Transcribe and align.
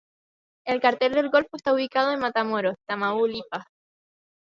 El 0.65 0.81
Cártel 0.81 1.13
del 1.13 1.29
Golfo 1.29 1.57
está 1.57 1.73
ubicado 1.73 2.11
en 2.11 2.21
Matamoros, 2.21 2.73
Tamaulipas. 2.87 3.65